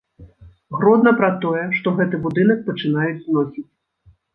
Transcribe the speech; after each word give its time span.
Гродна 0.79 1.11
пра 1.21 1.29
тое, 1.45 1.67
што 1.77 1.95
гэты 2.01 2.23
будынак 2.27 2.67
пачынаюць 2.71 3.17
зносіць. 3.31 3.69